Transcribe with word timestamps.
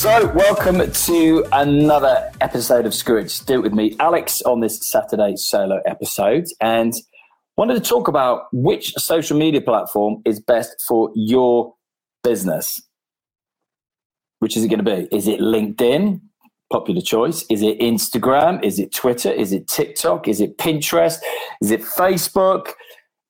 So, 0.00 0.32
welcome 0.32 0.90
to 0.90 1.44
another 1.52 2.32
episode 2.40 2.86
of. 2.86 2.92
Just 2.92 3.46
do 3.46 3.56
it 3.56 3.62
with 3.62 3.74
me, 3.74 3.96
Alex, 4.00 4.40
on 4.40 4.60
this 4.60 4.80
Saturday 4.90 5.36
solo 5.36 5.82
episode. 5.84 6.46
And 6.58 6.94
wanted 7.58 7.74
to 7.74 7.80
talk 7.80 8.08
about 8.08 8.44
which 8.50 8.94
social 8.94 9.36
media 9.36 9.60
platform 9.60 10.22
is 10.24 10.40
best 10.40 10.82
for 10.88 11.12
your 11.14 11.74
business. 12.24 12.80
Which 14.38 14.56
is 14.56 14.64
it 14.64 14.68
going 14.68 14.82
to 14.82 14.90
be? 14.90 15.14
Is 15.14 15.28
it 15.28 15.38
LinkedIn? 15.38 16.22
Popular 16.72 17.02
choice. 17.02 17.44
Is 17.50 17.60
it 17.60 17.78
Instagram? 17.80 18.64
Is 18.64 18.78
it 18.78 18.94
Twitter? 18.94 19.30
Is 19.30 19.52
it 19.52 19.68
TikTok? 19.68 20.28
Is 20.28 20.40
it 20.40 20.56
Pinterest? 20.56 21.18
Is 21.60 21.70
it 21.70 21.82
Facebook? 21.82 22.68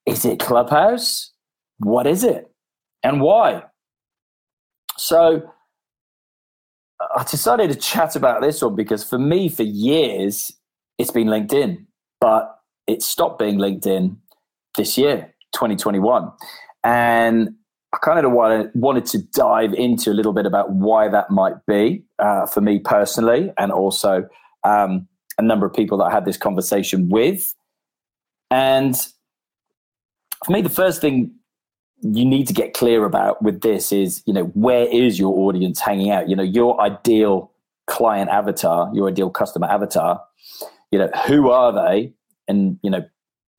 Is 0.06 0.24
it 0.24 0.38
Clubhouse? 0.38 1.32
What 1.78 2.06
is 2.06 2.22
it? 2.22 2.48
And 3.02 3.20
why? 3.20 3.64
So, 4.96 5.50
I 7.16 7.24
decided 7.24 7.70
to 7.70 7.76
chat 7.76 8.16
about 8.16 8.40
this 8.40 8.62
one 8.62 8.76
because 8.76 9.02
for 9.02 9.18
me, 9.18 9.48
for 9.48 9.62
years, 9.62 10.52
it's 10.98 11.10
been 11.10 11.28
LinkedIn, 11.28 11.84
but 12.20 12.58
it 12.86 13.02
stopped 13.02 13.38
being 13.38 13.58
LinkedIn 13.58 14.16
this 14.76 14.96
year, 14.96 15.34
2021. 15.52 16.30
And 16.84 17.50
I 17.92 17.98
kind 17.98 18.24
of 18.24 18.32
wanted, 18.32 19.06
to 19.06 19.18
dive 19.18 19.74
into 19.74 20.10
a 20.10 20.14
little 20.14 20.32
bit 20.32 20.46
about 20.46 20.70
why 20.72 21.08
that 21.08 21.30
might 21.30 21.54
be 21.66 22.04
uh, 22.20 22.46
for 22.46 22.60
me 22.60 22.78
personally, 22.78 23.52
and 23.58 23.72
also 23.72 24.28
um, 24.62 25.08
a 25.38 25.42
number 25.42 25.66
of 25.66 25.72
people 25.72 25.98
that 25.98 26.04
I 26.04 26.12
had 26.12 26.24
this 26.24 26.36
conversation 26.36 27.08
with. 27.08 27.54
And 28.50 28.96
for 30.44 30.52
me, 30.52 30.62
the 30.62 30.68
first 30.68 31.00
thing 31.00 31.32
you 32.02 32.24
need 32.24 32.46
to 32.46 32.54
get 32.54 32.74
clear 32.74 33.04
about 33.04 33.42
with 33.42 33.60
this 33.60 33.92
is, 33.92 34.22
you 34.26 34.32
know, 34.32 34.44
where 34.54 34.86
is 34.86 35.18
your 35.18 35.36
audience 35.38 35.80
hanging 35.80 36.10
out? 36.10 36.28
You 36.28 36.36
know, 36.36 36.42
your 36.42 36.80
ideal 36.80 37.52
client 37.86 38.30
avatar, 38.30 38.90
your 38.94 39.08
ideal 39.08 39.30
customer 39.30 39.66
avatar, 39.66 40.22
you 40.90 40.98
know, 40.98 41.10
who 41.26 41.50
are 41.50 41.72
they? 41.72 42.12
And, 42.48 42.78
you 42.82 42.90
know, 42.90 43.04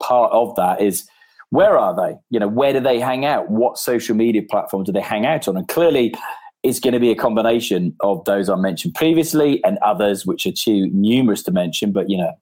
part 0.01 0.31
of 0.31 0.55
that 0.55 0.81
is 0.81 1.07
where 1.49 1.77
are 1.77 1.95
they? 1.95 2.17
You 2.29 2.39
know, 2.39 2.47
where 2.47 2.73
do 2.73 2.79
they 2.79 2.99
hang 2.99 3.25
out? 3.25 3.49
What 3.49 3.77
social 3.77 4.15
media 4.15 4.41
platform 4.41 4.83
do 4.83 4.91
they 4.91 5.01
hang 5.01 5.25
out 5.25 5.47
on? 5.47 5.57
And 5.57 5.67
clearly, 5.67 6.13
it's 6.63 6.79
going 6.79 6.93
to 6.93 6.99
be 6.99 7.11
a 7.11 7.15
combination 7.15 7.95
of 8.01 8.23
those 8.25 8.49
I 8.49 8.55
mentioned 8.55 8.93
previously 8.93 9.63
and 9.63 9.77
others 9.79 10.25
which 10.25 10.45
are 10.45 10.51
too 10.51 10.89
numerous 10.93 11.43
to 11.43 11.51
mention. 11.51 11.91
But 11.91 12.09
you 12.09 12.17
know, 12.17 12.33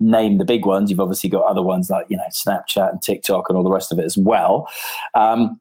name 0.00 0.38
the 0.38 0.44
big 0.44 0.66
ones. 0.66 0.90
You've 0.90 1.00
obviously 1.00 1.30
got 1.30 1.44
other 1.44 1.62
ones 1.62 1.90
like 1.90 2.06
you 2.08 2.16
know 2.16 2.24
Snapchat 2.30 2.90
and 2.90 3.02
TikTok 3.02 3.48
and 3.48 3.56
all 3.56 3.64
the 3.64 3.70
rest 3.70 3.92
of 3.92 3.98
it 3.98 4.04
as 4.04 4.16
well. 4.16 4.68
Um, 5.14 5.60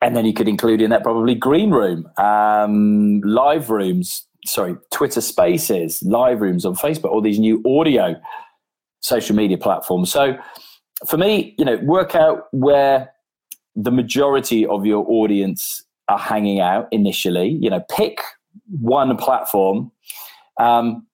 and 0.00 0.14
then 0.14 0.26
you 0.26 0.34
could 0.34 0.48
include 0.48 0.82
in 0.82 0.90
that 0.90 1.02
probably 1.02 1.34
Green 1.34 1.70
Room, 1.70 2.06
um, 2.18 3.20
live 3.22 3.70
rooms, 3.70 4.26
sorry, 4.44 4.76
Twitter 4.90 5.22
Spaces, 5.22 6.02
live 6.02 6.42
rooms 6.42 6.66
on 6.66 6.74
Facebook, 6.74 7.10
all 7.10 7.22
these 7.22 7.38
new 7.38 7.62
audio 7.66 8.14
social 9.00 9.34
media 9.34 9.56
platforms. 9.56 10.12
So 10.12 10.36
for 11.06 11.16
me, 11.16 11.54
you 11.58 11.64
know, 11.64 11.76
work 11.78 12.14
out 12.14 12.48
where 12.52 13.12
the 13.76 13.90
majority 13.90 14.66
of 14.66 14.84
your 14.84 15.04
audience 15.08 15.82
are 16.08 16.18
hanging 16.18 16.60
out 16.60 16.88
initially. 16.90 17.48
You 17.60 17.70
know, 17.70 17.84
pick 17.90 18.20
one 18.80 19.16
platform. 19.16 19.90
Um, 20.60 21.06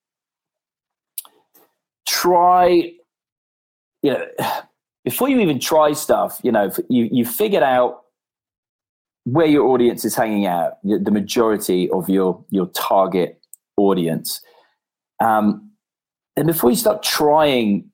try, 2.07 2.91
you 4.01 4.11
know, 4.11 4.25
before 5.03 5.29
you 5.29 5.39
even 5.39 5.59
try 5.59 5.93
stuff, 5.93 6.39
you 6.43 6.51
know, 6.51 6.71
you 6.89 7.09
you 7.11 7.25
figured 7.25 7.63
out 7.63 8.01
where 9.25 9.45
your 9.45 9.67
audience 9.67 10.03
is 10.03 10.15
hanging 10.15 10.45
out, 10.45 10.73
the 10.83 11.11
majority 11.11 11.89
of 11.91 12.09
your 12.09 12.43
your 12.49 12.67
target 12.67 13.39
audience. 13.77 14.41
Um, 15.19 15.71
and 16.35 16.47
before 16.47 16.69
you 16.69 16.75
start 16.75 17.03
trying 17.03 17.89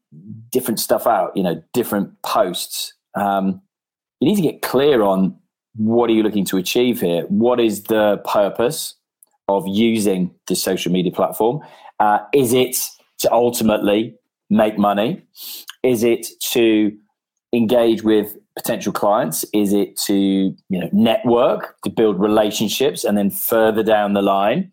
different 0.51 0.79
stuff 0.79 1.07
out, 1.07 1.35
you 1.35 1.43
know, 1.43 1.61
different 1.73 2.21
posts, 2.21 2.93
um, 3.15 3.61
you 4.19 4.29
need 4.29 4.35
to 4.35 4.41
get 4.41 4.61
clear 4.61 5.01
on 5.01 5.37
what 5.75 6.09
are 6.09 6.13
you 6.13 6.23
looking 6.23 6.45
to 6.45 6.57
achieve 6.57 7.01
here? 7.01 7.23
What 7.23 7.59
is 7.59 7.83
the 7.83 8.17
purpose 8.25 8.95
of 9.47 9.65
using 9.67 10.31
this 10.47 10.61
social 10.61 10.91
media 10.91 11.11
platform? 11.11 11.61
Uh, 11.99 12.19
is 12.33 12.53
it 12.53 12.77
to 13.19 13.31
ultimately 13.31 14.15
make 14.49 14.77
money? 14.77 15.23
Is 15.83 16.03
it 16.03 16.27
to 16.51 16.95
engage 17.53 18.03
with 18.03 18.35
potential 18.55 18.91
clients? 18.91 19.45
Is 19.53 19.73
it 19.73 19.97
to 20.05 20.15
you 20.15 20.79
know 20.79 20.89
network 20.91 21.75
to 21.83 21.89
build 21.89 22.19
relationships, 22.19 23.03
and 23.03 23.17
then 23.17 23.29
further 23.29 23.83
down 23.83 24.13
the 24.13 24.21
line, 24.21 24.71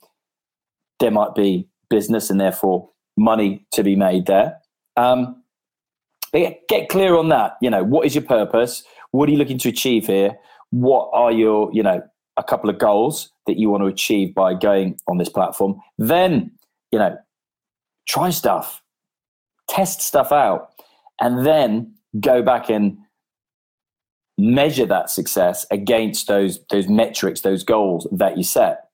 there 1.00 1.10
might 1.10 1.34
be 1.34 1.68
business 1.90 2.30
and 2.30 2.40
therefore 2.40 2.90
money 3.16 3.64
to 3.72 3.82
be 3.82 3.94
made 3.94 4.26
there. 4.26 4.56
Um, 4.96 5.42
but 6.32 6.66
get 6.68 6.88
clear 6.88 7.16
on 7.16 7.28
that. 7.28 7.56
You 7.60 7.70
know, 7.70 7.84
what 7.84 8.06
is 8.06 8.14
your 8.14 8.24
purpose? 8.24 8.82
What 9.12 9.28
are 9.28 9.32
you 9.32 9.38
looking 9.38 9.58
to 9.58 9.68
achieve 9.68 10.06
here? 10.06 10.36
What 10.70 11.10
are 11.12 11.30
your 11.30 11.70
you 11.72 11.82
know 11.82 12.02
a 12.36 12.42
couple 12.42 12.68
of 12.68 12.78
goals 12.78 13.30
that 13.46 13.58
you 13.58 13.70
want 13.70 13.82
to 13.82 13.86
achieve 13.86 14.34
by 14.34 14.54
going 14.54 14.98
on 15.06 15.18
this 15.18 15.28
platform? 15.28 15.80
Then 15.98 16.50
you 16.90 16.98
know 16.98 17.16
try 18.06 18.30
stuff, 18.30 18.82
test 19.68 20.00
stuff 20.00 20.32
out, 20.32 20.70
and 21.20 21.44
then 21.46 21.94
go 22.20 22.42
back 22.42 22.68
and 22.70 22.98
measure 24.36 24.86
that 24.86 25.10
success 25.10 25.66
against 25.70 26.26
those 26.26 26.58
those 26.70 26.88
metrics, 26.88 27.42
those 27.42 27.62
goals 27.62 28.06
that 28.12 28.36
you 28.36 28.44
set. 28.44 28.88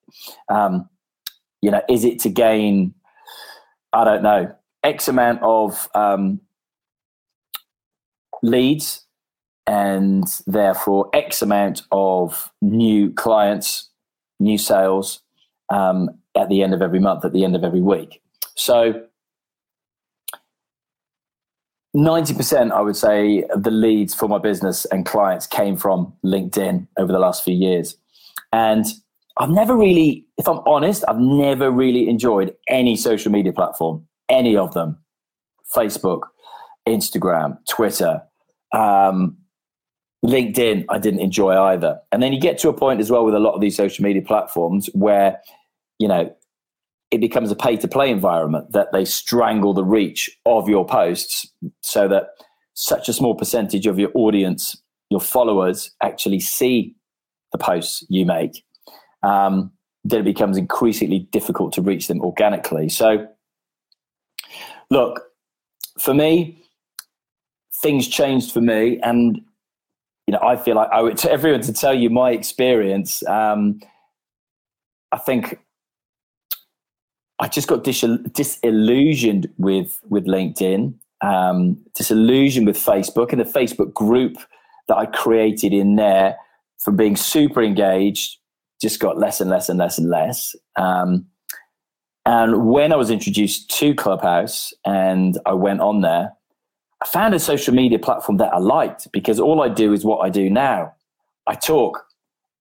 Um, 0.49 0.89
you 1.63 1.71
know, 1.71 1.83
is 1.89 2.05
it 2.05 2.19
to 2.21 2.29
gain? 2.29 2.95
I 3.93 4.05
don't 4.05 4.23
know 4.23 4.55
X 4.85 5.09
amount 5.09 5.43
of 5.43 5.89
um, 5.95 6.41
leads 8.43 9.05
and 9.67 10.25
therefore 10.47 11.11
X 11.13 11.43
amount 11.43 11.83
of 11.93 12.51
new 12.63 13.13
clients, 13.13 13.89
new 14.39 14.59
sales 14.59 15.21
um, 15.71 16.11
at 16.37 16.49
the 16.49 16.63
end 16.63 16.75
of 16.75 16.83
every 16.83 16.99
month, 16.99 17.25
at 17.25 17.33
the 17.33 17.45
end 17.45 17.55
of 17.55 17.65
every 17.65 17.81
week. 17.81 18.23
So 18.57 19.07
90% 21.97 22.71
I 22.71 22.81
would 22.81 22.97
say 22.97 23.43
of 23.51 23.65
the 23.65 23.71
leads 23.71 24.15
for 24.15 24.29
my 24.29 24.39
business 24.39 24.85
and 24.87 25.05
clients 25.05 25.47
came 25.47 25.77
from 25.77 26.13
LinkedIn 26.25 26.87
over 26.99 27.13
the 27.13 27.19
last 27.19 27.43
few 27.43 27.55
years. 27.55 27.97
And 28.53 28.87
I've 29.39 29.51
never 29.51 29.77
really, 29.77 30.25
if 30.39 30.49
I'm 30.49 30.61
honest, 30.67 31.05
I've 31.09 31.19
never 31.19 31.71
really 31.71 32.09
enjoyed 32.09 32.55
any 32.69 32.97
social 32.97 33.33
media 33.33 33.53
platform, 33.53 34.07
any 34.29 34.57
of 34.57 34.75
them. 34.75 34.99
Facebook, 35.75 36.23
Instagram, 36.87 37.57
Twitter, 37.69 38.23
um, 38.73 39.37
LinkedIn, 40.25 40.85
I 40.89 40.99
didn't 40.99 41.21
enjoy 41.21 41.57
either. 41.57 42.01
And 42.13 42.23
then 42.23 42.33
you 42.33 42.41
get 42.41 42.59
to 42.59 42.69
a 42.69 42.75
point 42.75 43.01
as 43.01 43.11
well 43.11 43.25
with 43.25 43.35
a 43.35 43.39
lot 43.39 43.55
of 43.55 43.61
these 43.61 43.77
social 43.77 44.03
media 44.03 44.23
platforms 44.23 44.89
where, 44.93 45.41
you 45.99 46.09
know, 46.09 46.35
it 47.11 47.21
becomes 47.21 47.51
a 47.51 47.57
pay 47.57 47.77
to 47.77 47.89
play 47.89 48.11
environment 48.11 48.73
that 48.73 48.93
they 48.93 49.05
strangle 49.05 49.75
the 49.75 49.85
reach 49.85 50.31
of 50.47 50.69
your 50.69 50.87
posts 50.87 51.47
so 51.83 52.07
that 52.09 52.29
such 52.75 53.09
a 53.09 53.13
small 53.13 53.35
percentage 53.35 53.87
of 53.87 53.99
your 53.99 54.11
audience, 54.15 54.81
your 55.11 55.21
followers, 55.21 55.91
actually 56.03 56.41
see 56.41 56.95
the 57.53 57.59
posts 57.59 58.05
you 58.09 58.25
make. 58.25 58.65
Um, 59.23 59.73
then 60.05 60.21
it 60.21 60.25
becomes 60.25 60.57
increasingly 60.57 61.21
difficult 61.31 61.73
to 61.75 61.83
reach 61.83 62.09
them 62.09 62.23
organically. 62.23 62.89
So, 62.89 63.27
look, 64.89 65.21
for 65.99 66.15
me, 66.15 66.63
things 67.83 68.09
changed 68.09 68.53
for 68.53 68.61
me, 68.61 68.99
and 69.03 69.41
you 70.27 70.33
know, 70.33 70.41
I 70.43 70.57
feel 70.57 70.77
like 70.77 70.89
I 70.91 71.05
it 71.07 71.19
to 71.19 71.31
everyone 71.31 71.61
to 71.63 71.73
tell 71.73 71.93
you 71.93 72.09
my 72.09 72.31
experience. 72.31 73.27
Um, 73.27 73.81
I 75.13 75.19
think 75.19 75.59
I 77.41 77.49
just 77.49 77.69
got 77.69 77.85
dis- 77.85 78.05
disillusioned 78.33 79.49
with 79.59 80.01
with 80.09 80.27
LinkedIn, 80.27 80.95
um, 81.23 81.79
disillusioned 81.97 82.67
with 82.67 82.77
Facebook 82.77 83.33
and 83.33 83.41
the 83.41 83.45
Facebook 83.45 83.95
group 83.95 84.37
that 84.89 84.97
I 84.97 85.07
created 85.07 85.73
in 85.73 85.97
there 85.97 86.37
from 86.79 86.97
being 86.97 87.17
super 87.17 87.63
engaged, 87.63 88.39
just 88.81 89.01
got 89.01 89.19
less 89.19 89.41
and 89.41 89.51
less 89.51 89.69
and 89.69 89.79
less 89.79 89.99
and 89.99 90.11
less. 90.11 90.55
Um, 90.77 91.27
and 92.27 92.67
when 92.69 92.93
I 92.93 92.97
was 92.97 93.11
introduced 93.11 93.71
to 93.79 93.95
Clubhouse 93.95 94.73
and 94.85 95.39
I 95.47 95.55
went 95.55 95.81
on 95.81 96.03
there, 96.03 96.33
I 97.03 97.07
found 97.07 97.35
a 97.35 97.39
social 97.41 97.75
media 97.75 97.99
platform 97.99 98.39
that 98.39 98.53
I 98.53 98.59
liked 98.59 99.11
because 99.13 99.41
all 99.41 99.63
I 99.63 99.69
do 99.69 99.93
is 99.93 100.05
what 100.05 100.19
I 100.19 100.29
do 100.29 100.51
now. 100.51 100.95
I 101.47 101.55
talk 101.55 102.05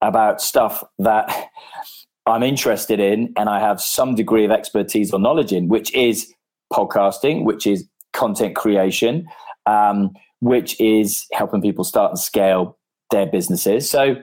about 0.02 0.42
stuff 0.42 0.84
that 1.00 1.50
I'm 2.30 2.44
interested 2.44 3.00
in 3.00 3.34
and 3.36 3.50
I 3.50 3.60
have 3.60 3.82
some 3.82 4.16
degree 4.16 4.46
of 4.46 4.52
expertise 4.52 5.12
or 5.12 5.20
knowledge 5.20 5.52
in, 5.52 5.68
which 5.68 5.94
is 5.94 6.32
podcasting, 6.72 7.44
which 7.44 7.66
is 7.66 7.88
content 8.14 8.56
creation, 8.56 9.28
um, 9.66 10.12
which 10.40 10.80
is 10.80 11.26
helping 11.34 11.62
people 11.62 11.84
start 11.84 12.12
and 12.12 12.20
scale 12.20 12.78
their 13.12 13.26
businesses. 13.26 13.90
So 13.90 14.18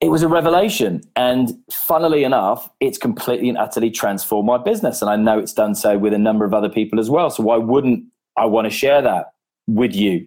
it 0.00 0.08
was 0.08 0.22
a 0.22 0.28
revelation. 0.28 1.02
And 1.14 1.52
funnily 1.70 2.24
enough, 2.24 2.70
it's 2.80 2.98
completely 2.98 3.48
and 3.48 3.58
utterly 3.58 3.90
transformed 3.90 4.46
my 4.46 4.58
business. 4.58 5.02
And 5.02 5.10
I 5.10 5.16
know 5.16 5.38
it's 5.38 5.52
done 5.52 5.74
so 5.74 5.98
with 5.98 6.12
a 6.12 6.18
number 6.18 6.44
of 6.44 6.54
other 6.54 6.68
people 6.68 7.00
as 7.00 7.10
well. 7.10 7.30
So 7.30 7.42
why 7.42 7.56
wouldn't 7.56 8.04
I 8.36 8.46
want 8.46 8.66
to 8.66 8.70
share 8.70 9.02
that 9.02 9.32
with 9.66 9.94
you? 9.94 10.26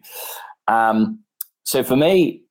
Um, 0.68 1.19
so 1.63 1.84
for 1.84 1.95
me, 1.95 2.44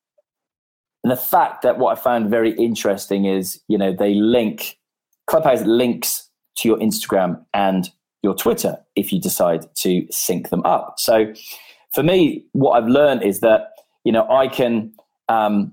the 1.11 1.17
fact 1.17 1.63
that 1.63 1.79
what 1.79 1.97
I 1.97 2.01
found 2.01 2.31
very 2.31 2.53
interesting 2.53 3.25
is, 3.25 3.61
you 3.69 3.79
know, 3.79 3.93
they 3.93 4.15
link, 4.15 4.79
Clubhouse 5.27 5.63
links 5.63 6.29
to 6.57 6.69
your 6.69 6.79
Instagram 6.79 7.45
and 7.55 7.91
your 8.23 8.35
Twitter 8.35 8.77
if 8.97 9.13
you 9.13 9.21
decide 9.21 9.67
to 9.77 10.07
sync 10.11 10.51
them 10.51 10.65
up. 10.65 10.95
So 10.99 11.33
for 11.93 12.03
me, 12.03 12.45
what 12.53 12.73
I've 12.73 12.89
learned 12.89 13.23
is 13.23 13.41
that, 13.41 13.71
you 14.05 14.13
know, 14.13 14.29
I 14.29 14.49
can, 14.49 14.93
um, 15.29 15.73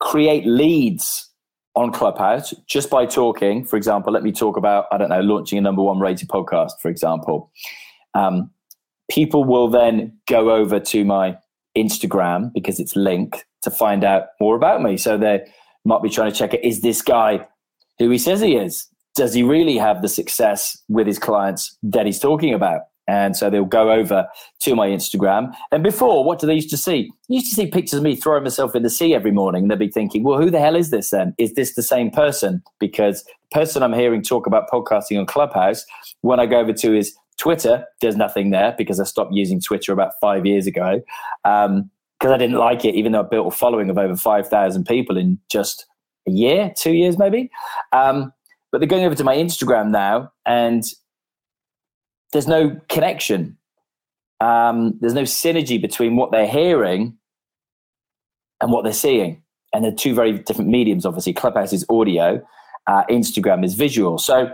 create 0.00 0.44
leads 0.46 1.30
on 1.74 1.92
Clubhouse 1.92 2.54
just 2.66 2.90
by 2.90 3.06
talking. 3.06 3.64
For 3.64 3.76
example, 3.76 4.12
let 4.12 4.22
me 4.22 4.32
talk 4.32 4.56
about, 4.56 4.86
I 4.90 4.98
don't 4.98 5.10
know, 5.10 5.20
launching 5.20 5.58
a 5.58 5.60
number 5.60 5.82
one 5.82 6.00
rated 6.00 6.28
podcast, 6.28 6.72
for 6.82 6.88
example. 6.88 7.50
Um, 8.14 8.50
people 9.10 9.44
will 9.44 9.68
then 9.68 10.18
go 10.26 10.50
over 10.50 10.80
to 10.80 11.04
my 11.04 11.38
Instagram 11.76 12.52
because 12.52 12.80
it's 12.80 12.96
linked 12.96 13.44
to 13.62 13.70
find 13.70 14.04
out 14.04 14.28
more 14.40 14.56
about 14.56 14.82
me. 14.82 14.96
So 14.96 15.18
they 15.18 15.46
might 15.84 16.02
be 16.02 16.10
trying 16.10 16.32
to 16.32 16.36
check 16.36 16.54
it. 16.54 16.64
Is 16.64 16.80
this 16.80 17.02
guy 17.02 17.46
who 17.98 18.10
he 18.10 18.18
says 18.18 18.40
he 18.40 18.56
is? 18.56 18.88
Does 19.14 19.32
he 19.32 19.42
really 19.42 19.78
have 19.78 20.02
the 20.02 20.08
success 20.08 20.76
with 20.88 21.06
his 21.06 21.18
clients 21.18 21.76
that 21.82 22.06
he's 22.06 22.18
talking 22.18 22.52
about? 22.52 22.82
And 23.08 23.36
so 23.36 23.48
they'll 23.48 23.64
go 23.64 23.92
over 23.92 24.26
to 24.60 24.74
my 24.74 24.88
Instagram. 24.88 25.54
And 25.70 25.82
before, 25.82 26.24
what 26.24 26.40
do 26.40 26.46
they 26.46 26.54
used 26.54 26.70
to 26.70 26.76
see? 26.76 27.10
You 27.28 27.36
used 27.36 27.50
to 27.50 27.54
see 27.54 27.68
pictures 27.68 27.98
of 27.98 28.02
me 28.02 28.16
throwing 28.16 28.42
myself 28.42 28.74
in 28.74 28.82
the 28.82 28.90
sea 28.90 29.14
every 29.14 29.30
morning. 29.30 29.62
And 29.62 29.70
they'd 29.70 29.78
be 29.78 29.88
thinking, 29.90 30.24
well, 30.24 30.40
who 30.40 30.50
the 30.50 30.58
hell 30.58 30.74
is 30.74 30.90
this 30.90 31.10
then? 31.10 31.32
Is 31.38 31.54
this 31.54 31.74
the 31.74 31.84
same 31.84 32.10
person? 32.10 32.62
Because 32.80 33.22
the 33.22 33.60
person 33.60 33.82
I'm 33.82 33.92
hearing 33.92 34.22
talk 34.22 34.46
about 34.46 34.68
podcasting 34.68 35.20
on 35.20 35.26
Clubhouse, 35.26 35.84
when 36.22 36.40
I 36.40 36.46
go 36.46 36.58
over 36.58 36.72
to 36.72 36.92
his 36.92 37.16
Twitter, 37.38 37.84
there's 38.00 38.16
nothing 38.16 38.50
there 38.50 38.74
because 38.76 38.98
I 39.00 39.04
stopped 39.04 39.32
using 39.32 39.60
Twitter 39.60 39.92
about 39.92 40.12
five 40.20 40.46
years 40.46 40.66
ago. 40.66 41.02
Um, 41.44 41.90
because 42.18 42.32
I 42.32 42.38
didn't 42.38 42.56
like 42.56 42.84
it, 42.84 42.94
even 42.94 43.12
though 43.12 43.20
I 43.20 43.24
built 43.24 43.52
a 43.52 43.56
following 43.56 43.90
of 43.90 43.98
over 43.98 44.16
5,000 44.16 44.84
people 44.86 45.18
in 45.18 45.38
just 45.50 45.86
a 46.26 46.30
year, 46.30 46.72
two 46.76 46.92
years 46.92 47.18
maybe. 47.18 47.50
Um, 47.92 48.32
but 48.72 48.78
they're 48.78 48.88
going 48.88 49.04
over 49.04 49.14
to 49.14 49.24
my 49.24 49.36
Instagram 49.36 49.90
now, 49.90 50.32
and 50.44 50.84
there's 52.32 52.48
no 52.48 52.80
connection. 52.88 53.56
Um, 54.40 54.98
there's 55.00 55.14
no 55.14 55.22
synergy 55.22 55.80
between 55.80 56.16
what 56.16 56.32
they're 56.32 56.48
hearing 56.48 57.16
and 58.60 58.72
what 58.72 58.84
they're 58.84 58.92
seeing. 58.92 59.42
And 59.72 59.84
they're 59.84 59.92
two 59.92 60.14
very 60.14 60.32
different 60.38 60.70
mediums, 60.70 61.04
obviously. 61.04 61.32
Clubhouse 61.32 61.72
is 61.72 61.84
audio, 61.90 62.42
uh, 62.86 63.04
Instagram 63.10 63.64
is 63.64 63.74
visual. 63.74 64.18
So 64.18 64.50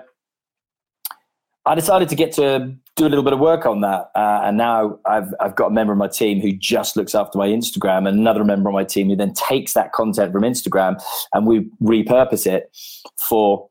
I 1.64 1.74
decided 1.76 2.08
to 2.08 2.16
get 2.16 2.32
to 2.32 2.74
do 2.96 3.06
a 3.06 3.08
little 3.08 3.22
bit 3.22 3.32
of 3.32 3.38
work 3.38 3.66
on 3.66 3.80
that. 3.82 4.10
Uh, 4.14 4.42
and 4.44 4.56
now 4.56 4.98
I've, 5.06 5.32
I've 5.40 5.54
got 5.54 5.68
a 5.68 5.70
member 5.70 5.92
of 5.92 5.98
my 5.98 6.08
team 6.08 6.40
who 6.40 6.52
just 6.52 6.96
looks 6.96 7.14
after 7.14 7.38
my 7.38 7.48
Instagram, 7.48 8.08
and 8.08 8.18
another 8.18 8.44
member 8.44 8.68
of 8.68 8.74
my 8.74 8.84
team 8.84 9.08
who 9.08 9.16
then 9.16 9.32
takes 9.34 9.72
that 9.74 9.92
content 9.92 10.32
from 10.32 10.42
Instagram 10.42 11.02
and 11.32 11.46
we 11.46 11.70
repurpose 11.80 12.46
it 12.46 12.76
for 13.18 13.68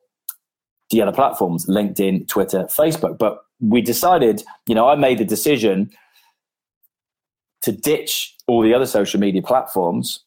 the 0.90 1.02
other 1.02 1.12
platforms 1.12 1.66
LinkedIn, 1.68 2.28
Twitter, 2.28 2.64
Facebook. 2.66 3.18
But 3.18 3.40
we 3.60 3.82
decided, 3.82 4.44
you 4.68 4.76
know, 4.76 4.88
I 4.88 4.96
made 4.96 5.18
the 5.18 5.26
decision 5.26 5.92
to 7.62 7.72
ditch 7.72 8.36
all 8.48 8.62
the 8.62 8.74
other 8.74 8.86
social 8.86 9.20
media 9.20 9.42
platforms, 9.42 10.24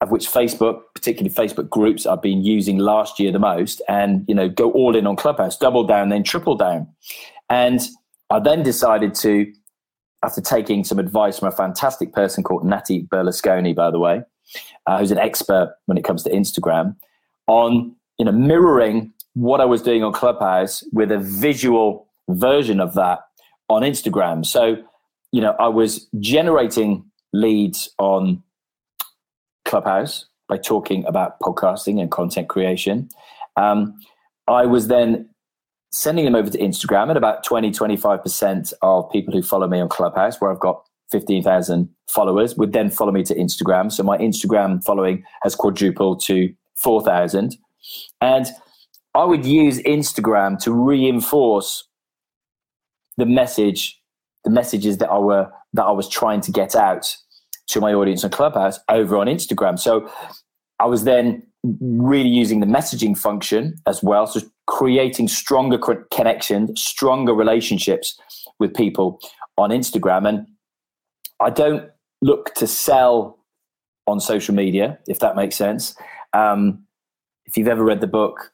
of 0.00 0.10
which 0.10 0.28
Facebook, 0.28 0.82
particularly 0.94 1.34
Facebook 1.34 1.68
groups, 1.68 2.06
I've 2.06 2.22
been 2.22 2.44
using 2.44 2.78
last 2.78 3.18
year 3.18 3.32
the 3.32 3.38
most, 3.38 3.82
and 3.88 4.24
you 4.28 4.34
know, 4.34 4.48
go 4.48 4.70
all 4.72 4.94
in 4.94 5.06
on 5.06 5.16
Clubhouse, 5.16 5.56
double 5.56 5.84
down, 5.84 6.08
then 6.08 6.22
triple 6.22 6.54
down. 6.56 6.86
And 7.50 7.80
I 8.30 8.38
then 8.38 8.62
decided 8.62 9.14
to, 9.16 9.52
after 10.22 10.40
taking 10.40 10.84
some 10.84 10.98
advice 10.98 11.38
from 11.38 11.48
a 11.48 11.52
fantastic 11.52 12.12
person 12.12 12.44
called 12.44 12.64
Natty 12.64 13.04
Berlusconi, 13.04 13.74
by 13.74 13.90
the 13.90 13.98
way, 13.98 14.22
uh, 14.86 14.98
who's 14.98 15.10
an 15.10 15.18
expert 15.18 15.74
when 15.86 15.98
it 15.98 16.04
comes 16.04 16.22
to 16.24 16.30
Instagram, 16.30 16.96
on 17.46 17.94
you 18.18 18.24
know 18.24 18.32
mirroring 18.32 19.12
what 19.34 19.60
I 19.60 19.64
was 19.64 19.82
doing 19.82 20.02
on 20.02 20.12
Clubhouse 20.12 20.84
with 20.92 21.12
a 21.12 21.18
visual 21.18 22.08
version 22.28 22.80
of 22.80 22.94
that 22.94 23.20
on 23.68 23.82
Instagram. 23.82 24.44
So, 24.44 24.76
you 25.32 25.40
know, 25.40 25.54
I 25.58 25.68
was 25.68 26.08
generating 26.18 27.04
leads 27.32 27.90
on 27.98 28.42
Clubhouse 29.68 30.26
by 30.48 30.56
talking 30.56 31.04
about 31.06 31.38
podcasting 31.40 32.00
and 32.00 32.10
content 32.10 32.48
creation. 32.48 33.08
Um, 33.56 33.98
I 34.48 34.66
was 34.66 34.88
then 34.88 35.28
sending 35.92 36.24
them 36.24 36.34
over 36.34 36.50
to 36.50 36.58
Instagram, 36.58 37.08
and 37.08 37.16
about 37.16 37.44
20, 37.44 37.70
25% 37.70 38.72
of 38.82 39.10
people 39.10 39.32
who 39.32 39.42
follow 39.42 39.68
me 39.68 39.80
on 39.80 39.88
Clubhouse, 39.88 40.40
where 40.40 40.50
I've 40.50 40.60
got 40.60 40.82
15,000 41.12 41.88
followers, 42.10 42.56
would 42.56 42.72
then 42.72 42.90
follow 42.90 43.12
me 43.12 43.22
to 43.24 43.34
Instagram. 43.34 43.90
So 43.92 44.02
my 44.02 44.18
Instagram 44.18 44.84
following 44.84 45.24
has 45.42 45.54
quadrupled 45.54 46.20
to 46.24 46.52
4,000. 46.76 47.56
And 48.20 48.46
I 49.14 49.24
would 49.24 49.46
use 49.46 49.80
Instagram 49.82 50.58
to 50.62 50.72
reinforce 50.72 51.88
the 53.16 53.26
message, 53.26 54.00
the 54.44 54.50
messages 54.50 54.98
that 54.98 55.10
I 55.10 55.18
were 55.18 55.50
that 55.72 55.84
I 55.84 55.90
was 55.90 56.08
trying 56.08 56.40
to 56.42 56.52
get 56.52 56.74
out 56.76 57.16
to 57.68 57.80
my 57.80 57.92
audience 57.92 58.24
on 58.24 58.30
Clubhouse 58.30 58.78
over 58.88 59.16
on 59.16 59.26
Instagram. 59.26 59.78
So 59.78 60.10
I 60.80 60.86
was 60.86 61.04
then 61.04 61.42
really 61.80 62.28
using 62.28 62.60
the 62.60 62.66
messaging 62.66 63.16
function 63.16 63.76
as 63.86 64.02
well, 64.02 64.26
so 64.26 64.40
creating 64.66 65.28
stronger 65.28 65.78
connections, 66.10 66.80
stronger 66.80 67.34
relationships 67.34 68.18
with 68.58 68.74
people 68.74 69.20
on 69.56 69.70
Instagram. 69.70 70.28
And 70.28 70.46
I 71.40 71.50
don't 71.50 71.90
look 72.22 72.54
to 72.54 72.66
sell 72.66 73.38
on 74.06 74.20
social 74.20 74.54
media, 74.54 74.98
if 75.08 75.18
that 75.18 75.36
makes 75.36 75.56
sense. 75.56 75.94
Um, 76.32 76.84
if 77.46 77.56
you've 77.56 77.68
ever 77.68 77.84
read 77.84 78.00
the 78.00 78.06
book 78.06 78.52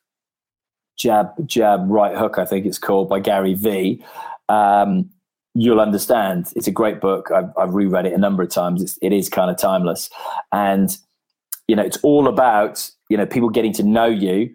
Jab, 0.98 1.28
Jab, 1.46 1.84
Right 1.88 2.16
Hook, 2.16 2.38
I 2.38 2.44
think 2.44 2.66
it's 2.66 2.78
called 2.78 3.08
by 3.08 3.20
Gary 3.20 3.54
Vee, 3.54 4.02
um, 4.48 5.10
you'll 5.54 5.80
understand. 5.80 6.52
It's 6.56 6.66
a 6.66 6.72
great 6.72 7.00
book. 7.00 7.30
I've, 7.30 7.50
I've 7.56 7.74
reread 7.74 8.06
it 8.06 8.12
a 8.12 8.18
number 8.18 8.42
of 8.42 8.50
times. 8.50 8.82
It's, 8.82 8.98
it 9.00 9.12
is 9.12 9.28
kind 9.28 9.50
of 9.50 9.56
timeless. 9.56 10.10
And, 10.52 10.96
you 11.68 11.76
know, 11.76 11.82
it's 11.82 11.98
all 11.98 12.26
about, 12.28 12.90
you 13.08 13.16
know, 13.16 13.26
people 13.26 13.48
getting 13.48 13.72
to 13.74 13.82
know 13.82 14.06
you, 14.06 14.54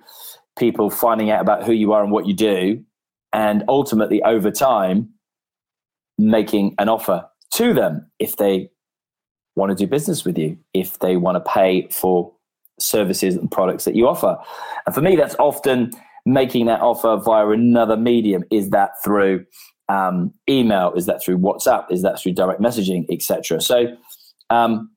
people 0.58 0.90
finding 0.90 1.32
out 1.32 1.42
about 1.42 1.64
who 1.64 1.72
you 1.72 1.94
are 1.94 2.04
and 2.04 2.12
what 2.12 2.28
you 2.28 2.34
do, 2.34 2.84
and 3.32 3.64
ultimately 3.68 4.22
over 4.24 4.52
time, 4.52 5.10
making 6.18 6.76
an 6.80 6.90
offer 6.90 7.26
to 7.54 7.74
them 7.74 8.06
if 8.20 8.36
they 8.36 8.70
want 9.56 9.70
to 9.70 9.76
do 9.76 9.88
business 9.88 10.26
with 10.26 10.38
you, 10.38 10.58
if 10.74 11.00
they 11.00 11.16
want 11.16 11.36
to 11.36 11.52
pay 11.52 11.88
for 11.90 12.34
services 12.78 13.36
and 13.36 13.50
products 13.52 13.86
that 13.86 13.96
you 13.96 14.08
offer. 14.08 14.38
And 14.86 14.94
for 14.94 15.02
me, 15.02 15.16
that's 15.16 15.36
often 15.36 15.92
making 16.26 16.66
that 16.66 16.82
offer 16.82 17.16
via 17.24 17.48
another 17.50 17.96
medium. 17.96 18.44
Is 18.52 18.70
that 18.72 18.92
through 19.04 19.46
um, 19.90 20.34
email? 20.50 20.94
Is 20.94 21.06
that 21.08 21.22
through 21.22 21.40
WhatsApp? 21.40 21.92
Is 21.92 22.02
that 22.04 22.20
through 22.20 22.34
direct 22.34 22.62
messaging, 22.62 23.06
etc.? 23.12 23.62
So, 23.62 23.98
um, 24.50 24.92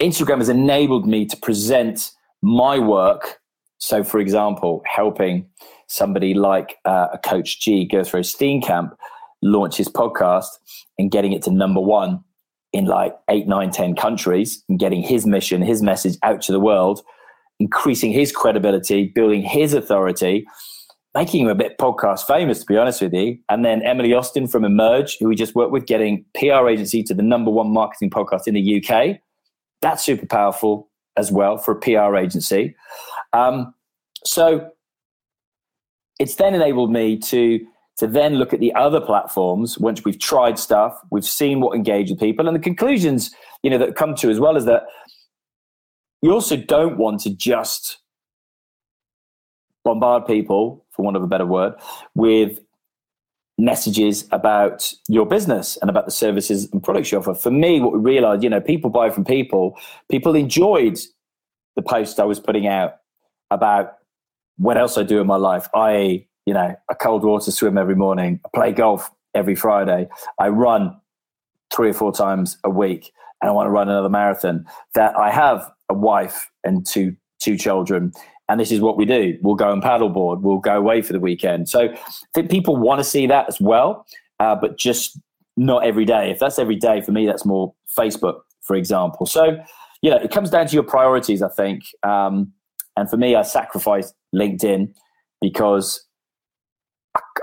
Instagram 0.00 0.38
has 0.38 0.48
enabled 0.48 1.06
me 1.06 1.26
to 1.26 1.36
present 1.36 2.10
my 2.42 2.78
work. 2.78 3.40
So, 3.78 4.02
for 4.02 4.18
example, 4.18 4.82
helping 4.86 5.46
somebody 5.88 6.34
like 6.34 6.76
uh, 6.84 7.08
a 7.12 7.18
Coach 7.18 7.60
G 7.60 7.84
go 7.84 8.02
through 8.02 8.20
a 8.20 8.22
Steenkamp, 8.22 8.96
launch 9.42 9.76
his 9.76 9.88
podcast 9.88 10.46
and 10.98 11.10
getting 11.10 11.32
it 11.32 11.42
to 11.42 11.50
number 11.50 11.80
one 11.80 12.24
in 12.72 12.86
like 12.86 13.14
eight, 13.30 13.46
nine, 13.46 13.70
ten 13.70 13.94
countries 13.94 14.62
and 14.68 14.78
getting 14.78 15.02
his 15.02 15.26
mission, 15.26 15.62
his 15.62 15.82
message 15.82 16.16
out 16.22 16.42
to 16.42 16.52
the 16.52 16.60
world, 16.60 17.02
increasing 17.60 18.12
his 18.12 18.32
credibility, 18.32 19.06
building 19.14 19.42
his 19.42 19.74
authority, 19.74 20.44
making 21.14 21.42
him 21.42 21.48
a 21.48 21.54
bit 21.54 21.78
podcast 21.78 22.26
famous, 22.26 22.60
to 22.60 22.66
be 22.66 22.76
honest 22.76 23.00
with 23.00 23.14
you. 23.14 23.38
And 23.48 23.64
then 23.64 23.82
Emily 23.82 24.12
Austin 24.12 24.48
from 24.48 24.64
Emerge, 24.64 25.16
who 25.18 25.28
we 25.28 25.36
just 25.36 25.54
worked 25.54 25.70
with, 25.70 25.86
getting 25.86 26.24
PR 26.34 26.68
agency 26.68 27.02
to 27.04 27.14
the 27.14 27.22
number 27.22 27.50
one 27.50 27.72
marketing 27.72 28.10
podcast 28.10 28.46
in 28.46 28.54
the 28.54 28.84
UK. 28.84 29.18
That's 29.80 30.04
super 30.04 30.26
powerful 30.26 30.90
as 31.16 31.30
well 31.30 31.56
for 31.56 31.72
a 31.72 31.80
PR 31.80 32.16
agency. 32.16 32.74
Um, 33.32 33.72
so 34.24 34.70
it's 36.18 36.34
then 36.36 36.54
enabled 36.54 36.92
me 36.92 37.18
to 37.18 37.64
to 37.96 38.08
then 38.08 38.34
look 38.34 38.52
at 38.52 38.58
the 38.58 38.74
other 38.74 39.00
platforms 39.00 39.78
once 39.78 40.04
we've 40.04 40.18
tried 40.18 40.58
stuff, 40.58 40.98
we've 41.12 41.24
seen 41.24 41.60
what 41.60 41.76
engage 41.76 42.10
with 42.10 42.18
people, 42.18 42.48
and 42.48 42.56
the 42.56 42.60
conclusions 42.60 43.30
you 43.62 43.70
know 43.70 43.78
that 43.78 43.94
come 43.94 44.16
to 44.16 44.30
as 44.30 44.40
well 44.40 44.56
is 44.56 44.64
that 44.64 44.82
you 46.22 46.32
also 46.32 46.56
don't 46.56 46.96
want 46.96 47.20
to 47.20 47.30
just 47.30 47.98
bombard 49.84 50.26
people, 50.26 50.84
for 50.90 51.02
want 51.02 51.16
of 51.16 51.22
a 51.22 51.26
better 51.26 51.46
word, 51.46 51.74
with 52.14 52.60
messages 53.56 54.26
about 54.32 54.92
your 55.08 55.26
business 55.26 55.78
and 55.80 55.88
about 55.88 56.06
the 56.06 56.10
services 56.10 56.68
and 56.72 56.82
products 56.82 57.12
you 57.12 57.18
offer. 57.18 57.34
For 57.34 57.50
me, 57.50 57.80
what 57.80 57.92
we 57.92 58.00
realized, 58.00 58.42
you 58.42 58.50
know, 58.50 58.60
people 58.60 58.90
buy 58.90 59.10
from 59.10 59.24
people. 59.24 59.78
People 60.10 60.34
enjoyed 60.34 60.98
the 61.76 61.82
post 61.82 62.18
I 62.18 62.24
was 62.24 62.40
putting 62.40 62.66
out 62.66 62.96
about 63.50 63.98
what 64.56 64.76
else 64.76 64.96
I 64.98 65.02
do 65.02 65.20
in 65.20 65.26
my 65.26 65.36
life, 65.36 65.68
i.e., 65.74 66.28
you 66.46 66.54
know, 66.54 66.76
a 66.88 66.94
cold 66.94 67.24
water 67.24 67.50
swim 67.50 67.78
every 67.78 67.96
morning, 67.96 68.40
I 68.44 68.48
play 68.54 68.72
golf 68.72 69.10
every 69.34 69.54
Friday, 69.54 70.08
I 70.38 70.48
run 70.48 70.96
three 71.74 71.90
or 71.90 71.94
four 71.94 72.12
times 72.12 72.58
a 72.64 72.70
week, 72.70 73.12
and 73.40 73.48
I 73.48 73.52
want 73.52 73.66
to 73.66 73.70
run 73.70 73.88
another 73.88 74.10
marathon. 74.10 74.66
That 74.94 75.16
I 75.16 75.30
have 75.30 75.70
a 75.88 75.94
wife 75.94 76.50
and 76.62 76.86
two 76.86 77.16
two 77.40 77.56
children, 77.56 78.12
and 78.48 78.60
this 78.60 78.70
is 78.70 78.80
what 78.80 78.96
we 78.96 79.04
do. 79.04 79.38
We'll 79.42 79.54
go 79.54 79.72
and 79.72 79.82
paddleboard. 79.82 80.40
We'll 80.40 80.58
go 80.58 80.76
away 80.76 81.02
for 81.02 81.12
the 81.12 81.20
weekend. 81.20 81.68
So 81.68 81.88
I 81.88 81.98
think 82.34 82.50
people 82.50 82.76
want 82.76 83.00
to 83.00 83.04
see 83.04 83.26
that 83.26 83.48
as 83.48 83.60
well, 83.60 84.06
uh, 84.40 84.54
but 84.54 84.78
just 84.78 85.18
not 85.56 85.84
every 85.84 86.04
day. 86.04 86.30
If 86.30 86.38
that's 86.38 86.58
every 86.58 86.76
day 86.76 87.00
for 87.00 87.12
me, 87.12 87.26
that's 87.26 87.44
more 87.44 87.74
Facebook, 87.96 88.40
for 88.60 88.76
example. 88.76 89.26
So 89.26 89.56
you 90.04 90.10
know, 90.10 90.16
it 90.16 90.30
comes 90.30 90.50
down 90.50 90.66
to 90.66 90.74
your 90.74 90.82
priorities, 90.82 91.40
I 91.40 91.48
think. 91.48 91.84
Um, 92.02 92.52
and 92.94 93.08
for 93.08 93.16
me, 93.16 93.34
I 93.36 93.40
sacrificed 93.40 94.14
LinkedIn 94.34 94.92
because 95.40 96.04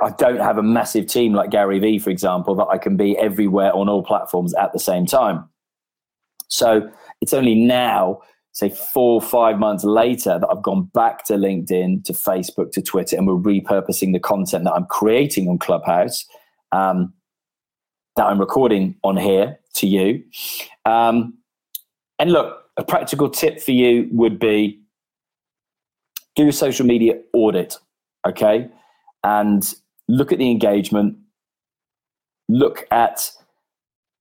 I 0.03 0.11
don't 0.19 0.39
have 0.39 0.59
a 0.59 0.63
massive 0.63 1.07
team 1.07 1.33
like 1.33 1.49
Gary 1.49 1.79
Vee, 1.79 1.97
for 1.97 2.11
example, 2.11 2.53
that 2.53 2.67
I 2.67 2.77
can 2.77 2.97
be 2.97 3.17
everywhere 3.17 3.75
on 3.75 3.89
all 3.89 4.03
platforms 4.03 4.53
at 4.53 4.73
the 4.73 4.79
same 4.79 5.07
time. 5.07 5.49
So 6.49 6.87
it's 7.19 7.33
only 7.33 7.55
now, 7.55 8.19
say 8.53 8.69
four 8.69 9.13
or 9.13 9.21
five 9.21 9.59
months 9.59 9.83
later, 9.83 10.37
that 10.39 10.47
I've 10.49 10.61
gone 10.61 10.83
back 10.93 11.25
to 11.25 11.33
LinkedIn, 11.33 12.03
to 12.05 12.13
Facebook, 12.13 12.71
to 12.73 12.81
Twitter, 12.81 13.15
and 13.15 13.27
we're 13.27 13.35
repurposing 13.35 14.13
the 14.13 14.19
content 14.19 14.65
that 14.65 14.73
I'm 14.73 14.85
creating 14.85 15.47
on 15.47 15.57
Clubhouse, 15.57 16.25
um, 16.71 17.13
that 18.15 18.25
I'm 18.25 18.39
recording 18.39 18.95
on 19.03 19.17
here 19.17 19.59
to 19.75 19.87
you. 19.87 20.23
Um, 20.85 21.37
and 22.19 22.31
look, 22.31 22.65
a 22.77 22.83
practical 22.83 23.29
tip 23.29 23.61
for 23.61 23.71
you 23.71 24.09
would 24.11 24.39
be 24.39 24.81
do 26.35 26.47
a 26.47 26.53
social 26.53 26.85
media 26.85 27.19
audit, 27.33 27.77
okay? 28.25 28.69
And 29.23 29.73
look 30.07 30.31
at 30.31 30.39
the 30.39 30.49
engagement. 30.49 31.17
Look 32.49 32.87
at, 32.91 33.31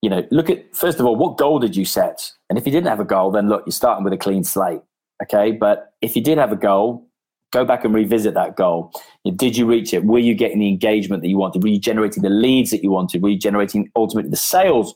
you 0.03 0.11
know, 0.11 0.27
look 0.31 0.51
at, 0.51 0.75
first 0.75 0.99
of 0.99 1.07
all, 1.07 1.17
what 1.17 1.37
goal 1.37 1.59
did 1.59 1.77
you 1.77 1.85
set? 1.85 2.33
And 2.49 2.59
if 2.59 2.67
you 2.67 2.73
didn't 2.73 2.89
have 2.89 3.01
a 3.01 3.05
goal, 3.05 3.31
then 3.31 3.49
look, 3.49 3.65
you're 3.67 3.73
starting 3.73 4.05
with 4.05 4.13
a 4.13 4.19
clean 4.19 4.45
slate, 4.45 4.81
okay? 5.23 5.53
But 5.53 5.93
if 6.01 6.17
you 6.17 6.23
did 6.23 6.39
have 6.39 6.53
a 6.53 6.57
goal, 6.57 7.07
go 7.53 7.65
back 7.65 7.85
and 7.85 7.95
revisit 7.95 8.35
that 8.35 8.57
goal. 8.57 8.93
Did 9.37 9.57
you 9.57 9.67
reach 9.67 9.93
it? 9.93 10.05
Were 10.05 10.19
you 10.19 10.35
getting 10.35 10.61
the 10.61 10.69
engagement 10.69 11.23
that 11.23 11.29
you 11.29 11.37
wanted? 11.37 11.63
Were 11.63 11.69
you 11.69 11.81
generating 11.81 12.23
the 12.23 12.31
leads 12.31 12.71
that 12.71 12.83
you 12.83 12.91
wanted? 12.91 13.23
Were 13.23 13.29
you 13.29 13.39
generating 13.39 13.91
ultimately 13.97 14.31
the 14.31 14.37
sales 14.37 14.95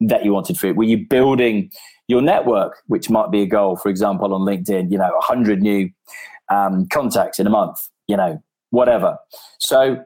that 0.00 0.24
you 0.24 0.32
wanted 0.32 0.56
for 0.56 0.68
it? 0.68 0.76
Were 0.76 0.84
you 0.84 1.06
building 1.06 1.70
your 2.08 2.22
network, 2.22 2.82
which 2.86 3.10
might 3.10 3.30
be 3.30 3.42
a 3.42 3.46
goal, 3.46 3.76
for 3.76 3.88
example, 3.88 4.32
on 4.32 4.42
LinkedIn, 4.42 4.90
you 4.90 4.98
know, 4.98 5.10
100 5.14 5.60
new 5.60 5.90
um, 6.48 6.86
contacts 6.88 7.38
in 7.38 7.46
a 7.46 7.50
month, 7.50 7.88
you 8.06 8.16
know, 8.16 8.42
whatever. 8.70 9.18
So, 9.58 10.04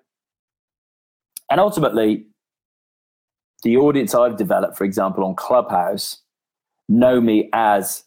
and 1.50 1.61
ultimately, 1.61 2.26
the 3.62 3.76
audience 3.76 4.14
I've 4.14 4.37
developed, 4.37 4.76
for 4.76 4.85
example, 4.85 5.25
on 5.25 5.35
Clubhouse, 5.35 6.19
know 6.88 7.21
me 7.21 7.49
as 7.52 8.05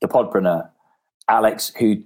the 0.00 0.08
podpreneur, 0.08 0.68
Alex, 1.28 1.72
who 1.78 2.02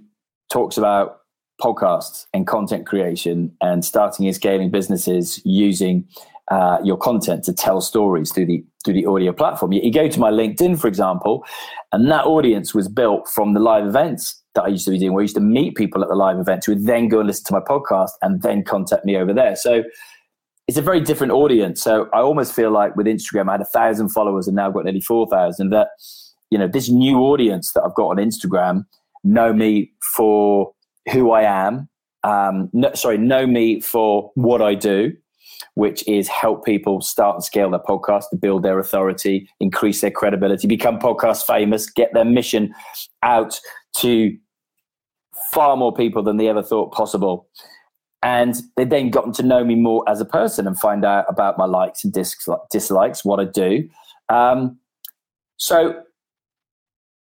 talks 0.51 0.77
about 0.77 1.19
podcasts 1.61 2.25
and 2.33 2.45
content 2.45 2.85
creation 2.85 3.55
and 3.61 3.85
starting 3.85 4.25
and 4.25 4.35
scaling 4.35 4.69
businesses 4.69 5.41
using 5.45 6.07
uh, 6.51 6.77
your 6.83 6.97
content 6.97 7.43
to 7.43 7.53
tell 7.53 7.81
stories 7.81 8.31
through 8.31 8.45
the 8.45 8.63
through 8.83 8.93
the 8.93 9.05
audio 9.05 9.33
platform. 9.33 9.71
You, 9.71 9.81
you, 9.81 9.91
go 9.91 10.07
to 10.07 10.19
my 10.19 10.29
LinkedIn, 10.29 10.79
for 10.79 10.87
example, 10.87 11.43
and 11.91 12.11
that 12.11 12.25
audience 12.25 12.75
was 12.75 12.87
built 12.87 13.27
from 13.27 13.55
the 13.55 13.59
live 13.59 13.85
events 13.85 14.43
that 14.53 14.63
I 14.63 14.67
used 14.67 14.85
to 14.85 14.91
be 14.91 14.99
doing, 14.99 15.13
where 15.13 15.21
I 15.21 15.23
used 15.23 15.35
to 15.35 15.41
meet 15.41 15.75
people 15.75 16.03
at 16.03 16.09
the 16.09 16.15
live 16.15 16.37
events 16.37 16.67
who 16.67 16.73
would 16.73 16.85
then 16.85 17.07
go 17.07 17.19
and 17.19 17.27
listen 17.27 17.45
to 17.45 17.53
my 17.53 17.61
podcast 17.61 18.11
and 18.21 18.43
then 18.43 18.63
contact 18.63 19.03
me 19.03 19.17
over 19.17 19.33
there. 19.33 19.55
So 19.55 19.83
it's 20.67 20.77
a 20.77 20.81
very 20.81 20.99
different 20.99 21.33
audience. 21.33 21.81
So 21.81 22.09
I 22.13 22.19
almost 22.19 22.53
feel 22.53 22.71
like 22.71 22.95
with 22.95 23.05
Instagram, 23.05 23.49
I 23.49 23.53
had 23.53 23.61
a 23.61 23.65
thousand 23.65 24.09
followers 24.09 24.47
and 24.47 24.55
now 24.55 24.67
I've 24.67 24.73
got 24.73 24.85
nearly 24.85 25.01
four 25.01 25.27
thousand. 25.27 25.69
That 25.69 25.89
you 26.49 26.57
know, 26.57 26.67
this 26.67 26.89
new 26.89 27.19
audience 27.19 27.73
that 27.73 27.83
I've 27.83 27.95
got 27.95 28.07
on 28.07 28.17
Instagram 28.17 28.85
know 29.23 29.53
me 29.53 29.91
for 30.15 30.73
who 31.11 31.31
I 31.31 31.43
am. 31.43 31.89
Um, 32.23 32.69
no, 32.73 32.91
sorry, 32.93 33.17
know 33.17 33.45
me 33.45 33.81
for 33.81 34.31
what 34.35 34.61
I 34.61 34.75
do 34.75 35.13
which 35.75 36.07
is 36.07 36.27
help 36.27 36.65
people 36.65 37.01
start 37.01 37.35
and 37.35 37.43
scale 37.43 37.69
their 37.69 37.79
podcast 37.79 38.29
to 38.29 38.37
build 38.37 38.63
their 38.63 38.79
authority, 38.79 39.49
increase 39.59 40.01
their 40.01 40.11
credibility, 40.11 40.67
become 40.67 40.99
podcast 40.99 41.45
famous, 41.45 41.89
get 41.89 42.13
their 42.13 42.25
mission 42.25 42.73
out 43.23 43.59
to 43.97 44.35
far 45.51 45.77
more 45.77 45.93
people 45.93 46.23
than 46.23 46.37
they 46.37 46.47
ever 46.47 46.63
thought 46.63 46.93
possible. 46.93 47.47
And 48.25 48.55
they've 48.75 48.89
then 48.89 49.11
gotten 49.11 49.31
to 49.33 49.43
know 49.43 49.63
me 49.63 49.75
more 49.75 50.03
as 50.09 50.19
a 50.19 50.25
person 50.25 50.65
and 50.65 50.77
find 50.77 51.05
out 51.05 51.25
about 51.29 51.59
my 51.59 51.65
likes 51.65 52.03
and 52.03 52.11
dislikes, 52.71 53.23
what 53.23 53.39
I 53.39 53.45
do. 53.45 53.87
Um, 54.29 54.79
so 55.57 56.01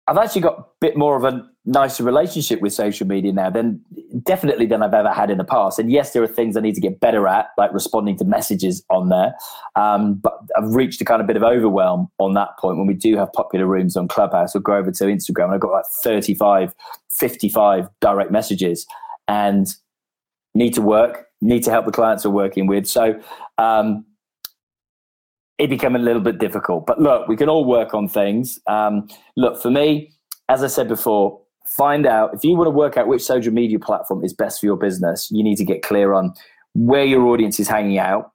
I've 0.07 0.17
actually 0.17 0.41
got 0.41 0.59
a 0.59 0.65
bit 0.79 0.95
more 0.95 1.15
of 1.15 1.23
a 1.23 1.43
nicer 1.65 2.03
relationship 2.03 2.61
with 2.61 2.71
social 2.71 3.07
media 3.07 3.33
now 3.33 3.49
than 3.49 3.81
definitely 4.21 4.67
than 4.67 4.83
I've 4.83 4.93
ever 4.93 5.11
had 5.11 5.31
in 5.31 5.39
the 5.39 5.43
past. 5.43 5.79
And 5.79 5.91
yes, 5.91 6.13
there 6.13 6.21
are 6.21 6.27
things 6.27 6.55
I 6.55 6.61
need 6.61 6.75
to 6.75 6.81
get 6.81 6.99
better 6.99 7.27
at, 7.27 7.47
like 7.57 7.73
responding 7.73 8.15
to 8.17 8.23
messages 8.23 8.83
on 8.91 9.09
there. 9.09 9.33
Um, 9.75 10.15
but 10.15 10.37
I've 10.55 10.75
reached 10.75 11.01
a 11.01 11.05
kind 11.05 11.19
of 11.19 11.25
bit 11.25 11.37
of 11.37 11.41
overwhelm 11.41 12.11
on 12.19 12.35
that 12.35 12.49
point 12.59 12.77
when 12.77 12.85
we 12.85 12.93
do 12.93 13.17
have 13.17 13.33
popular 13.33 13.65
rooms 13.65 13.97
on 13.97 14.07
Clubhouse. 14.07 14.53
We'll 14.53 14.61
go 14.61 14.75
over 14.75 14.91
to 14.91 15.03
Instagram 15.05 15.45
and 15.45 15.53
I've 15.55 15.61
got 15.61 15.71
like 15.71 15.85
35, 16.03 16.75
55 17.09 17.89
direct 18.01 18.29
messages 18.29 18.85
and 19.27 19.67
need 20.53 20.73
to 20.73 20.81
work, 20.81 21.27
need 21.41 21.63
to 21.63 21.71
help 21.71 21.85
the 21.85 21.91
clients 21.91 22.25
we're 22.25 22.31
working 22.31 22.67
with. 22.67 22.87
So 22.87 23.19
um, 23.57 24.05
it 25.57 25.69
became 25.69 25.95
a 25.95 25.99
little 25.99 26.21
bit 26.21 26.39
difficult. 26.39 26.85
But 26.85 26.99
look, 26.99 27.27
we 27.27 27.35
can 27.35 27.49
all 27.49 27.65
work 27.65 27.93
on 27.93 28.07
things. 28.07 28.59
Um, 28.67 29.07
look, 29.37 29.61
for 29.61 29.71
me, 29.71 30.13
as 30.49 30.63
I 30.63 30.67
said 30.67 30.87
before, 30.87 31.39
find 31.65 32.05
out 32.05 32.33
if 32.33 32.43
you 32.43 32.55
want 32.55 32.67
to 32.67 32.71
work 32.71 32.97
out 32.97 33.07
which 33.07 33.21
social 33.21 33.53
media 33.53 33.79
platform 33.79 34.23
is 34.23 34.33
best 34.33 34.59
for 34.59 34.65
your 34.65 34.75
business, 34.75 35.29
you 35.31 35.43
need 35.43 35.57
to 35.57 35.63
get 35.63 35.81
clear 35.83 36.13
on 36.13 36.33
where 36.73 37.05
your 37.05 37.27
audience 37.27 37.59
is 37.59 37.67
hanging 37.67 37.99
out, 37.99 38.31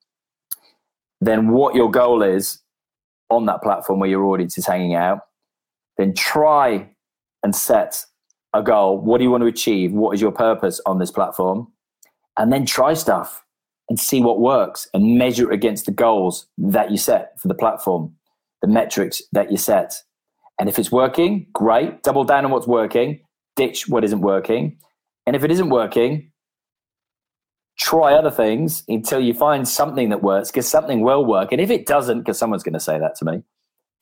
then 1.21 1.49
what 1.49 1.75
your 1.75 1.91
goal 1.91 2.23
is 2.23 2.61
on 3.29 3.47
that 3.47 3.63
platform 3.63 3.99
where 3.99 4.09
your 4.09 4.25
audience 4.27 4.57
is 4.57 4.67
hanging 4.67 4.95
out, 4.95 5.21
then 5.99 6.15
try 6.15 6.89
and 7.43 7.55
set 7.55 8.05
a 8.55 8.63
goal. 8.63 9.01
What 9.01 9.19
do 9.19 9.25
you 9.25 9.31
want 9.31 9.43
to 9.43 9.49
achieve? 9.49 9.93
What 9.93 10.15
is 10.15 10.21
your 10.21 10.33
purpose 10.33 10.81
on 10.87 10.99
this 10.99 11.11
platform? 11.11 11.73
And 12.37 12.53
then 12.53 12.67
try 12.67 12.95
stuff 12.95 13.45
and 13.89 13.99
see 13.99 14.21
what 14.21 14.41
works 14.41 14.89
and 14.93 15.17
measure 15.17 15.51
it 15.51 15.55
against 15.55 15.87
the 15.87 15.93
goals 15.93 16.47
that 16.59 16.91
you 16.91 16.97
set 16.97 17.39
for 17.41 17.49
the 17.49 17.55
platform, 17.55 18.15
the 18.63 18.69
metrics 18.69 19.23
that 19.33 19.51
you 19.51 19.57
set. 19.57 19.95
And 20.59 20.69
if 20.69 20.79
it's 20.79 20.91
working, 20.91 21.47
great. 21.53 22.03
Double 22.03 22.25
down 22.25 22.45
on 22.45 22.51
what's 22.51 22.67
working, 22.67 23.21
ditch 23.55 23.89
what 23.89 24.05
isn't 24.05 24.21
working. 24.21 24.79
And 25.27 25.37
if 25.37 25.45
it 25.45 25.51
isn't 25.51 25.71
working, 25.71 26.31
try 27.79 28.15
other 28.15 28.31
things 28.31 28.83
until 28.89 29.21
you 29.21 29.35
find 29.35 29.69
something 29.69 30.09
that 30.09 30.23
works 30.23 30.51
because 30.51 30.69
something 30.69 31.03
will 31.03 31.25
work. 31.25 31.53
And 31.53 31.61
if 31.61 31.71
it 31.71 31.87
doesn't, 31.87 32.21
because 32.21 32.39
someone's 32.39 32.63
going 32.63 32.73
to 32.73 32.81
say 32.81 32.99
that 32.99 33.17
to 33.17 33.25
me, 33.25 33.43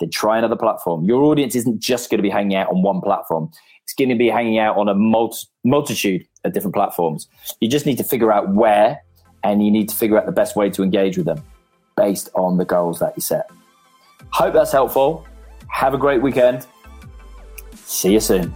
then 0.00 0.10
try 0.10 0.38
another 0.38 0.56
platform. 0.56 1.04
Your 1.04 1.22
audience 1.24 1.54
isn't 1.56 1.80
just 1.80 2.10
going 2.10 2.18
to 2.18 2.22
be 2.22 2.30
hanging 2.30 2.56
out 2.56 2.68
on 2.68 2.82
one 2.82 3.00
platform. 3.00 3.50
It's 3.94 4.00
going 4.00 4.08
to 4.08 4.16
be 4.16 4.28
hanging 4.28 4.58
out 4.58 4.76
on 4.76 4.88
a 4.88 4.94
multi- 4.94 5.46
multitude 5.62 6.26
of 6.42 6.52
different 6.52 6.74
platforms. 6.74 7.28
You 7.60 7.68
just 7.68 7.86
need 7.86 7.96
to 7.98 8.02
figure 8.02 8.32
out 8.32 8.52
where 8.52 9.00
and 9.44 9.64
you 9.64 9.70
need 9.70 9.88
to 9.88 9.94
figure 9.94 10.18
out 10.18 10.26
the 10.26 10.32
best 10.32 10.56
way 10.56 10.68
to 10.70 10.82
engage 10.82 11.16
with 11.16 11.26
them 11.26 11.40
based 11.96 12.28
on 12.34 12.56
the 12.56 12.64
goals 12.64 12.98
that 12.98 13.12
you 13.14 13.22
set. 13.22 13.48
Hope 14.30 14.52
that's 14.52 14.72
helpful. 14.72 15.24
Have 15.68 15.94
a 15.94 15.96
great 15.96 16.22
weekend. 16.22 16.66
See 17.76 18.12
you 18.12 18.18
soon. 18.18 18.52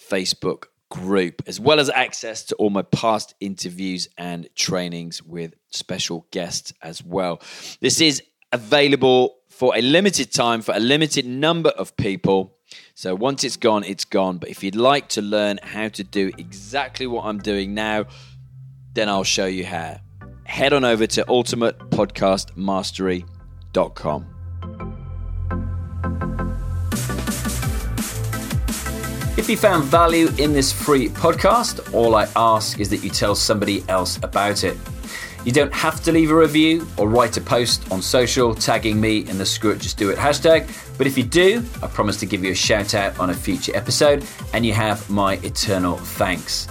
Facebook 0.09 0.65
group, 0.89 1.41
as 1.47 1.59
well 1.59 1.79
as 1.79 1.89
access 1.89 2.43
to 2.45 2.55
all 2.55 2.69
my 2.69 2.81
past 2.81 3.33
interviews 3.39 4.07
and 4.17 4.49
trainings 4.55 5.21
with 5.21 5.53
special 5.69 6.27
guests 6.31 6.73
as 6.81 7.03
well. 7.03 7.41
This 7.81 8.01
is 8.01 8.21
available 8.51 9.37
for 9.49 9.75
a 9.75 9.81
limited 9.81 10.31
time 10.31 10.61
for 10.61 10.75
a 10.75 10.79
limited 10.79 11.25
number 11.25 11.71
of 11.71 11.97
people. 11.97 12.53
So 12.93 13.15
once 13.15 13.43
it's 13.43 13.57
gone, 13.57 13.83
it's 13.83 14.05
gone. 14.05 14.37
But 14.37 14.49
if 14.49 14.63
you'd 14.63 14.75
like 14.75 15.09
to 15.09 15.19
learn 15.21 15.59
how 15.63 15.89
to 15.89 16.03
do 16.03 16.31
exactly 16.37 17.07
what 17.07 17.25
I'm 17.25 17.39
doing 17.39 17.73
now, 17.73 18.05
then 18.93 19.09
I'll 19.09 19.23
show 19.23 19.47
you 19.47 19.65
how. 19.65 19.99
Head 20.43 20.73
on 20.73 20.85
over 20.85 21.07
to 21.07 21.25
ultimatepodcastmastery.com. 21.25 24.25
If 29.37 29.49
you 29.49 29.57
found 29.57 29.83
value 29.83 30.29
in 30.39 30.53
this 30.53 30.71
free 30.71 31.09
podcast, 31.09 31.93
all 31.93 32.15
I 32.15 32.27
ask 32.35 32.79
is 32.79 32.89
that 32.89 33.03
you 33.03 33.09
tell 33.09 33.35
somebody 33.35 33.83
else 33.87 34.17
about 34.23 34.63
it. 34.63 34.77
You 35.47 35.53
don't 35.53 35.73
have 35.73 36.03
to 36.03 36.11
leave 36.11 36.29
a 36.29 36.35
review 36.35 36.85
or 36.97 37.07
write 37.07 37.37
a 37.37 37.41
post 37.41 37.89
on 37.89 38.01
social 38.01 38.53
tagging 38.53 38.99
me 38.99 39.19
in 39.29 39.37
the 39.37 39.45
Screw 39.45 39.71
It 39.71 39.79
Just 39.79 39.97
Do 39.97 40.09
It. 40.09 40.17
Hashtag, 40.17 40.67
but 40.97 41.07
if 41.07 41.17
you 41.17 41.23
do, 41.23 41.63
I 41.81 41.87
promise 41.87 42.17
to 42.17 42.25
give 42.25 42.43
you 42.43 42.51
a 42.51 42.55
shout 42.55 42.93
out 42.93 43.17
on 43.17 43.29
a 43.29 43.33
future 43.33 43.73
episode. 43.73 44.25
And 44.51 44.65
you 44.65 44.73
have 44.73 45.09
my 45.09 45.35
eternal 45.35 45.95
thanks. 45.95 46.67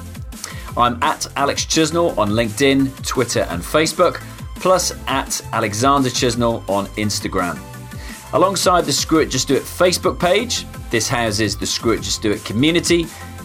I'm 0.76 1.02
at 1.02 1.26
Alex 1.36 1.64
Chisnell 1.64 2.18
on 2.18 2.32
LinkedIn, 2.32 3.02
Twitter, 3.02 3.46
and 3.48 3.62
Facebook, 3.62 4.16
plus 4.56 4.92
at 5.06 5.40
Alexander 5.54 6.10
Chisnell 6.10 6.68
on 6.68 6.84
Instagram. 6.98 7.58
Alongside 8.34 8.84
the 8.84 8.92
Screw 8.92 9.20
It 9.20 9.30
Just 9.30 9.48
Do 9.48 9.54
It 9.54 9.62
Facebook 9.62 10.20
page, 10.20 10.66
this 10.90 11.08
houses 11.08 11.56
the 11.56 11.64
Screw 11.64 11.92
It 11.92 12.02
Just 12.02 12.20
Do 12.20 12.30
It 12.30 12.44
community 12.44 13.06